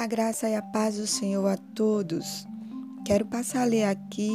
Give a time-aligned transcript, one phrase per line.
[0.00, 2.46] A graça e a paz do Senhor a todos.
[3.04, 4.30] Quero passar a ler aqui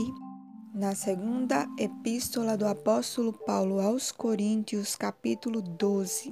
[0.72, 6.32] na segunda epístola do apóstolo Paulo aos Coríntios, capítulo 12.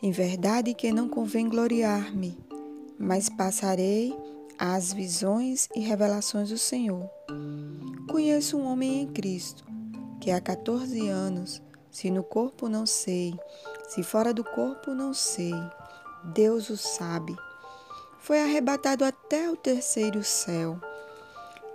[0.00, 2.38] Em verdade que não convém gloriar-me,
[2.96, 4.16] mas passarei
[4.56, 7.10] às visões e revelações do Senhor.
[8.08, 9.66] Conheço um homem em Cristo,
[10.20, 13.34] que há 14 anos, se no corpo não sei,
[13.88, 15.54] se fora do corpo não sei,
[16.22, 17.36] Deus o sabe
[18.28, 20.78] foi arrebatado até o terceiro céu.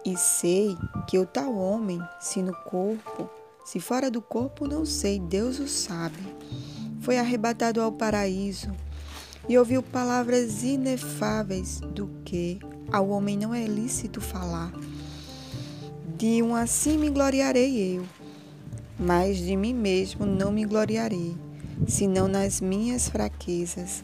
[0.05, 3.27] E sei que o tal homem, se no corpo,
[3.65, 6.19] se fora do corpo, não sei, Deus o sabe.
[7.01, 8.69] Foi arrebatado ao paraíso
[9.49, 12.59] e ouviu palavras inefáveis do que
[12.91, 14.71] ao homem não é lícito falar.
[16.15, 18.05] De um assim me gloriarei eu,
[18.99, 21.35] mas de mim mesmo não me gloriarei,
[21.87, 24.03] senão nas minhas fraquezas,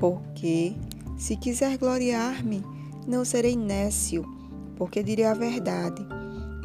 [0.00, 0.74] porque
[1.20, 2.64] se quiser gloriar-me,
[3.06, 4.24] não serei nécio,
[4.74, 6.02] porque direi a verdade.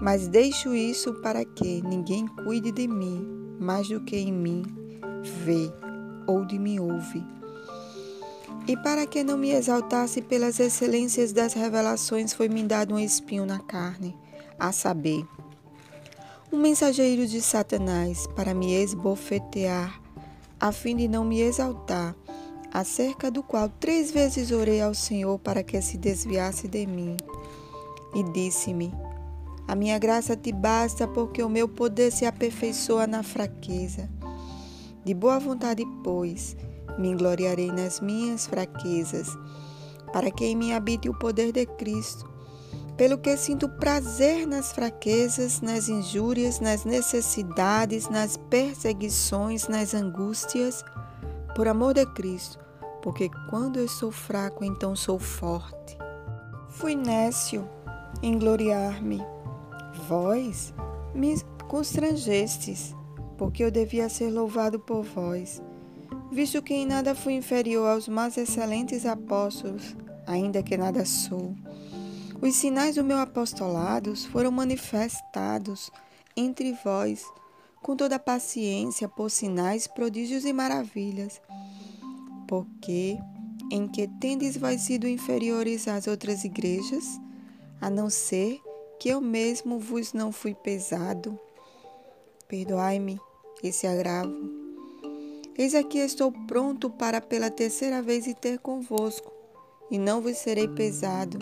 [0.02, 3.28] Mas deixo isso para que ninguém cuide de mim
[3.59, 4.64] mais do que em mim
[5.44, 5.70] vê
[6.26, 7.22] ou de mim ouve.
[8.66, 13.59] E para que não me exaltasse pelas excelências das revelações, foi-me dado um espinho na
[13.59, 14.17] carne,
[14.58, 15.28] a saber,
[16.52, 20.02] um mensageiro de Satanás para me esbofetear,
[20.58, 22.16] a fim de não me exaltar
[22.76, 27.16] acerca do qual três vezes orei ao Senhor para que se desviasse de mim.
[28.14, 28.94] E disse-me:
[29.66, 34.09] A minha graça te basta, porque o meu poder se aperfeiçoa na fraqueza.
[35.06, 36.58] De boa vontade, pois,
[37.00, 39.30] me gloriarei nas minhas fraquezas,
[40.12, 42.30] para que em mim habite o poder de Cristo.
[42.98, 50.84] Pelo que sinto prazer nas fraquezas, nas injúrias, nas necessidades, nas perseguições, nas angústias,
[51.56, 52.64] por amor de Cristo
[53.06, 55.95] porque quando eu sou fraco, então sou forte.
[56.70, 57.70] Fui nécio
[58.23, 59.21] em gloriar-me.
[60.08, 60.73] Vós
[61.14, 62.95] me constrangestes,
[63.38, 65.61] porque eu devia ser louvado por vós,
[66.32, 69.95] visto que em nada fui inferior aos mais excelentes apóstolos,
[70.26, 71.55] ainda que nada sou.
[72.42, 75.92] Os sinais do meu apostolado foram manifestados
[76.36, 77.23] entre vós,
[77.83, 81.39] com toda paciência, por sinais, prodígios e maravilhas
[82.48, 83.17] porque
[83.72, 87.20] em que tendes vós sido inferiores às outras igrejas,
[87.82, 88.61] a não ser
[89.00, 91.39] que eu mesmo vos não fui pesado.
[92.48, 93.20] Perdoai-me
[93.64, 94.34] esse agravo.
[95.58, 99.32] Eis aqui estou pronto para pela terceira vez ir ter convosco,
[99.89, 101.39] e não vos serei pesado,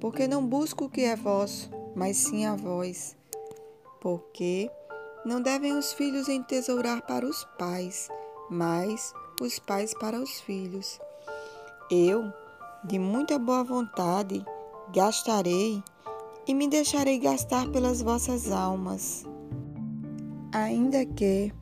[0.00, 3.16] porque não busco o que é vosso, mas sim a vós.
[4.00, 4.70] Porque
[5.24, 8.08] não devem os filhos entesourar para os pais,
[8.50, 9.12] mas
[9.44, 11.00] os pais para os filhos.
[11.90, 12.32] Eu,
[12.84, 14.44] de muita boa vontade,
[14.94, 15.82] gastarei
[16.46, 19.24] e me deixarei gastar pelas vossas almas.
[20.52, 21.52] Ainda que,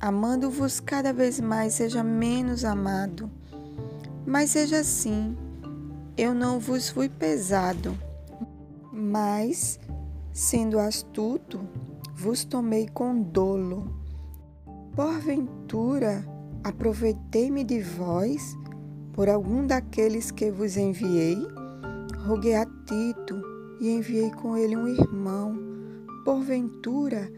[0.00, 3.30] amando-vos cada vez mais, seja menos amado,
[4.26, 5.36] mas seja assim,
[6.16, 7.96] eu não vos fui pesado,
[8.92, 9.80] mas,
[10.32, 11.60] sendo astuto,
[12.14, 13.96] vos tomei com dolo.
[14.94, 16.24] Porventura,
[16.64, 18.56] Aproveitei-me de vós
[19.12, 21.36] por algum daqueles que vos enviei.
[22.26, 23.42] Roguei a Tito
[23.80, 25.56] e enviei com ele um irmão.
[26.24, 27.30] Porventura,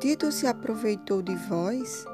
[0.00, 2.04] Tito se aproveitou de vós?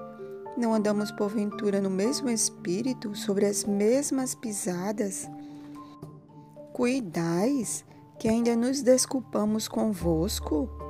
[0.57, 5.29] Não andamos porventura no mesmo espírito, sobre as mesmas pisadas?
[6.73, 7.85] Cuidais
[8.19, 10.84] que ainda nos desculpamos convosco?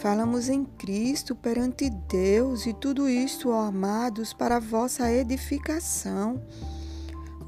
[0.00, 6.40] Falamos em Cristo perante Deus e tudo isto, ó amados, para vossa edificação.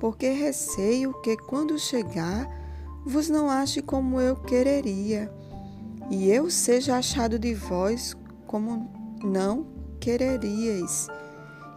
[0.01, 2.49] Porque receio que, quando chegar,
[3.07, 5.33] vos não ache como eu quereria,
[6.11, 8.17] e eu seja achado de vós
[8.49, 8.91] como
[9.23, 9.69] não
[10.01, 11.07] quereríeis,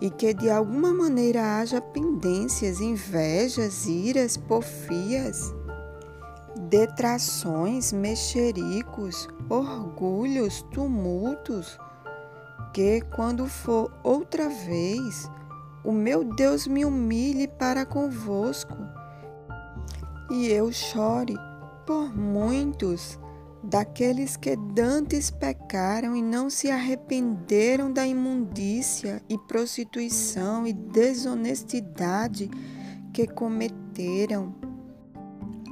[0.02, 5.54] e que de alguma maneira haja pendências, invejas, iras, porfias
[6.74, 11.78] detrações, mexericos, orgulhos, tumultos,
[12.74, 15.30] que quando for outra vez,
[15.84, 18.76] o meu Deus me humilhe para convosco,
[20.32, 21.36] e eu chore
[21.86, 23.20] por muitos
[23.64, 32.50] daqueles que dantes pecaram e não se arrependeram da imundícia e prostituição e desonestidade
[33.14, 34.73] que cometeram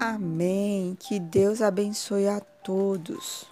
[0.03, 0.97] Amém.
[0.99, 3.45] Que Deus abençoe a todos.